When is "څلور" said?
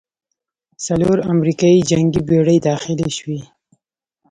0.85-1.17